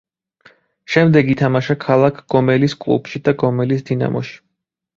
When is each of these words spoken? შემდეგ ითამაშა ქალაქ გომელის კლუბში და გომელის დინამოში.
შემდეგ 0.93 1.29
ითამაშა 1.33 1.75
ქალაქ 1.85 2.19
გომელის 2.37 2.77
კლუბში 2.87 3.25
და 3.29 3.37
გომელის 3.47 3.89
დინამოში. 3.93 4.39